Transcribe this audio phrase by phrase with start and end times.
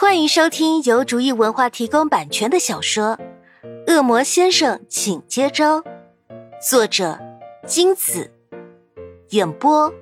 [0.00, 3.18] 欢迎收听由竹意文化提供版权的小说
[3.86, 5.82] 《恶魔先生，请接招》，
[6.66, 7.20] 作者
[7.66, 8.32] 金子，
[9.28, 9.92] 演播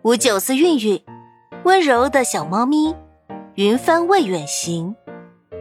[0.00, 1.04] 五九四韵韵，
[1.64, 2.96] 温柔的小猫咪，
[3.56, 4.96] 云帆未远行，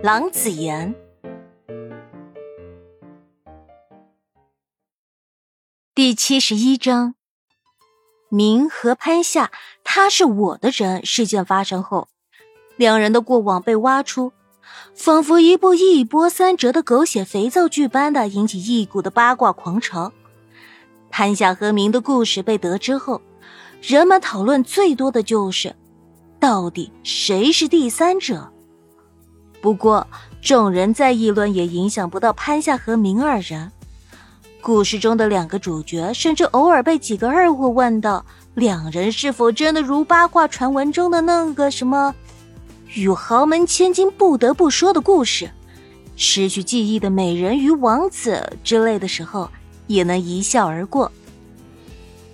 [0.01, 0.95] 郎子言。
[5.93, 7.15] 第七十一章，
[8.29, 9.51] 明和潘夏，
[9.83, 11.05] 他是我的人。
[11.05, 12.07] 事件发生后。
[12.75, 14.31] 两人的过往被挖出，
[14.95, 20.11] 仿佛一部一波三折的狗血肥皂剧般的，引起一股的八卦狂潮。
[21.09, 23.21] 潘夏和明的故事被得知后，
[23.81, 25.75] 人们讨论最多的就是，
[26.39, 28.49] 到底谁是第三者？
[29.61, 30.05] 不过，
[30.41, 33.71] 众人再议论也影响不到潘夏和明二人。
[34.61, 42.15] 故事中的两个主角，甚至偶尔被几个二货问到，两人是否真的如八卦传闻中的那个什么？
[42.93, 45.49] 与豪门千金不得不说的故事，
[46.15, 49.49] 失去记忆的美人鱼王子之类的时候，
[49.87, 51.11] 也能一笑而过。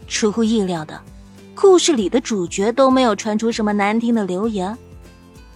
[0.08, 1.00] 出乎意料的，
[1.56, 4.78] 故事里的主角都没有传出什么难听的流言。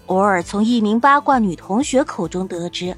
[0.06, 2.96] 偶尔从一名八卦女同学口中得知，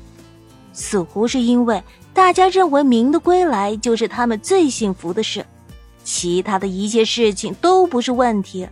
[0.74, 1.82] 似乎是因为
[2.14, 5.44] 大家认为明的归来就是他们最幸福的事，
[6.04, 8.68] 其他的一切事情都不是问题。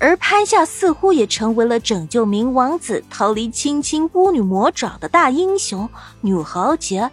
[0.00, 5.88] 而潘夏似乎也成为了拯救明王子逃离青青巫女魔爪的大英雄
[6.20, 7.10] 女豪杰，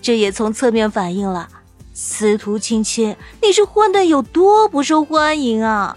[0.00, 1.48] 这也从侧面反映了
[1.92, 5.96] 司徒青青你是混的有多不受欢迎啊！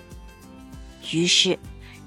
[1.11, 1.58] 于是，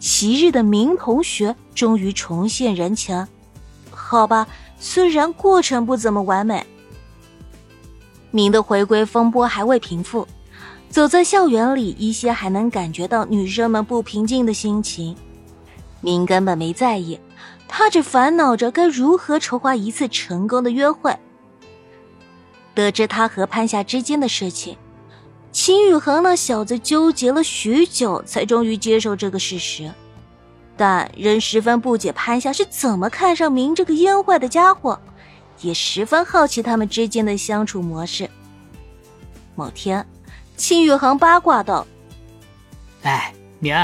[0.01, 3.27] 昔日的明同学终于重现人前，
[3.91, 4.49] 好吧，
[4.79, 6.67] 虽然过程不怎么完美。
[8.33, 10.27] 明的回归风波还未平复。
[10.95, 15.17] 走在校园里，依稀还能感觉到女生们不平静的心情。
[16.01, 17.19] 明根本没在意，
[17.67, 21.13] 他只烦恼着该如何筹划一次成功的约会。
[22.77, 24.77] 得知他和潘夏之间的事情，
[25.51, 29.91] 秦宇恒那小子纠结了许久，才终于接受这个事实，
[30.77, 35.01] 但仍十分不解潘夏是怎么看上明这个烟坏的家伙，
[35.61, 38.31] 也十分好奇他们之间的相处模式。
[39.57, 40.07] 某天。
[40.57, 41.87] 秦宇航八卦道
[43.03, 43.75] ：“哎，明，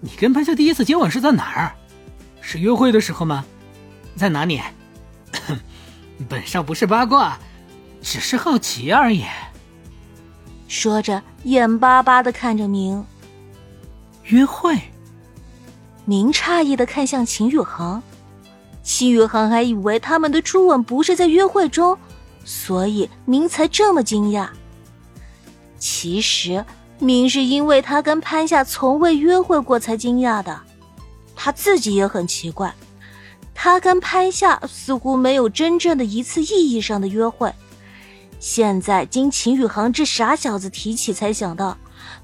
[0.00, 1.74] 你跟潘夏第一次接吻是在哪儿？
[2.40, 3.44] 是约会的时候吗？
[4.16, 4.60] 在哪里？
[6.28, 7.38] 本上不是八卦，
[8.02, 9.24] 只是好奇而已。”
[10.68, 13.04] 说着，眼巴巴的看着明。
[14.24, 14.78] 约会？
[16.04, 18.02] 明诧异的看向秦宇航，
[18.82, 21.96] 秦宇航还以为他们的初吻不是在约会中，
[22.44, 24.48] 所以明才这么惊讶。
[25.86, 26.64] 其实，
[26.98, 30.58] 明是因为他跟潘夏从未约会过才惊讶的。
[31.36, 32.74] 他自己也很奇怪，
[33.54, 37.52] 他跟潘夏似乎没有真正的一次意义上的约会。
[38.40, 41.76] 现在经秦宇航这傻小子提起，才想到，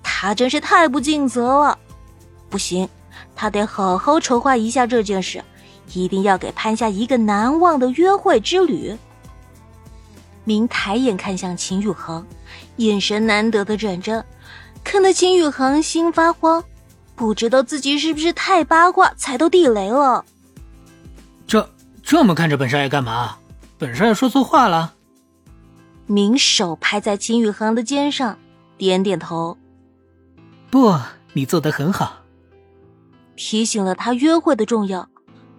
[0.03, 1.79] 他真是太不尽责了。
[2.49, 2.89] 不行，
[3.37, 5.45] 他得好好筹划一下这件事，
[5.93, 8.97] 一定要给潘夏一个难忘的约会之旅。
[10.51, 12.27] 明抬眼看向秦宇恒，
[12.79, 14.25] 眼神难得的认真，
[14.83, 16.65] 看得秦宇恒心发慌，
[17.15, 20.25] 不知道自己是不是太八卦踩到地雷了。
[21.47, 21.71] 这
[22.03, 23.37] 这么看着本少爷干嘛？
[23.79, 24.95] 本少爷说错话了？
[26.07, 28.37] 明手拍在秦宇恒的肩上，
[28.77, 29.57] 点点头。
[30.69, 30.93] 不，
[31.33, 32.23] 你做的很好，
[33.37, 35.09] 提醒了他约会的重要，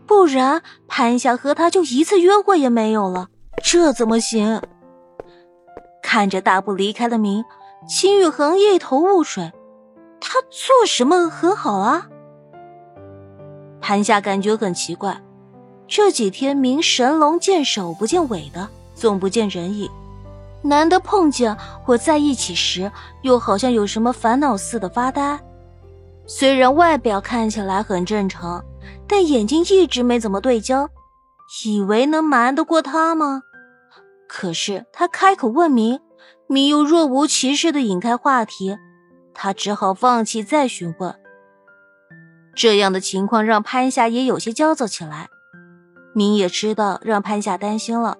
[0.05, 3.29] 不然潘夏和他就一次约会也没有了，
[3.63, 4.61] 这怎么行？
[6.11, 7.45] 看着大步离开的明，
[7.87, 9.49] 秦宇恒一头雾水。
[10.19, 12.09] 他做什么和好啊？
[13.79, 15.21] 潘夏感觉很奇怪，
[15.87, 19.89] 这几天明神龙见首不见尾的，总不见人影。
[20.61, 22.91] 难得碰见或在一起时，
[23.21, 25.39] 又好像有什么烦恼似的发呆。
[26.27, 28.61] 虽然外表看起来很正常，
[29.07, 30.89] 但眼睛一直没怎么对焦，
[31.63, 33.43] 以为能瞒得过他吗？
[34.33, 35.99] 可是他开口问明，
[36.47, 38.77] 明又若无其事的引开话题，
[39.33, 41.13] 他只好放弃再询问。
[42.55, 45.27] 这样的情况让潘夏也有些焦躁起来。
[46.13, 48.17] 明也知道让潘夏担心了，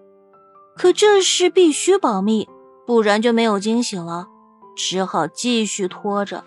[0.76, 2.50] 可这事必须保密，
[2.86, 4.28] 不然就没有惊喜了，
[4.76, 6.44] 只好继续拖着。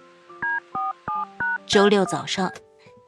[1.67, 2.53] 周六早上，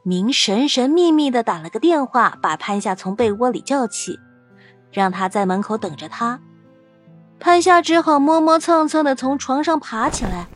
[0.03, 4.19] 明神神秘秘的打了个电话，把潘夏从被窝里叫起。
[4.96, 6.40] 让他在门口等着他，
[7.38, 10.46] 潘夏只好磨磨蹭蹭的从床上爬起来，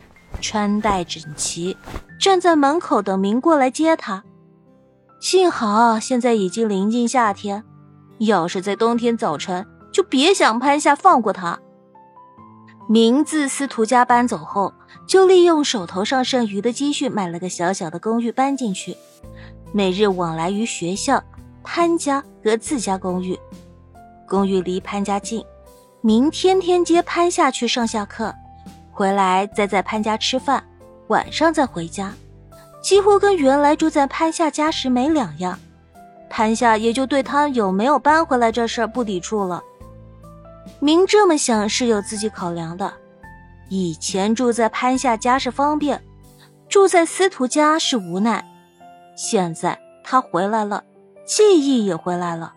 [0.41, 1.77] 穿戴整齐，
[2.19, 4.23] 站在门口等明过来接他。
[5.19, 7.63] 幸好现在已经临近夏天，
[8.17, 11.59] 要是在冬天早晨，就别想潘夏放过他。
[12.89, 14.73] 明自司徒家搬走后，
[15.05, 18.97] 就利用手头上剩余的积蓄买了个小小的公寓搬进去，
[19.71, 21.23] 每日往来于学校、
[21.63, 23.37] 潘家和自家公寓。
[24.31, 25.43] 公寓离潘家近，
[25.99, 28.33] 明天天接潘夏去上下课，
[28.89, 30.63] 回来再在潘家吃饭，
[31.07, 32.13] 晚上再回家。
[32.81, 35.59] 几乎跟原来住在潘夏家时没两样，
[36.29, 39.61] 潘夏也就对他有没有搬回来这事儿不抵触了。
[40.79, 42.93] 明这么想是有自己考量的，
[43.67, 46.01] 以前住在潘夏家是方便，
[46.69, 48.41] 住在司徒家是无奈。
[49.13, 50.85] 现在他回来了，
[51.25, 52.53] 记忆也回来了，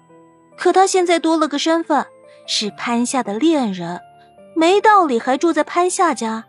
[0.56, 2.06] 可他现在多了个身份，
[2.46, 4.00] 是潘夏的恋人，
[4.54, 6.44] 没道理还住在潘夏家。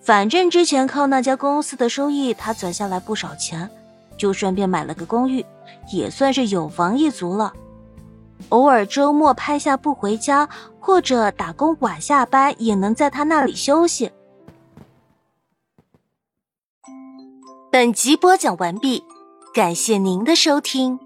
[0.00, 3.70] 反正之前靠那家公司的收益，他攒下来不少钱，
[4.16, 5.44] 就顺便买了个公寓，
[5.92, 7.52] 也算是有房一族了。
[8.48, 10.48] 偶尔周末拍下不回家，
[10.80, 14.10] 或者打工晚下班，也能在他那里休息。
[17.70, 19.04] 本集播讲完毕，
[19.54, 20.98] 感谢您的收听。